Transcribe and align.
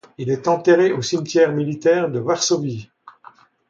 Il 0.17 0.31
est 0.31 0.47
enterré 0.47 0.91
au 0.93 1.03
cimetière 1.03 1.53
militaire 1.53 2.09
de 2.09 2.17
Varsovie. 2.19 2.89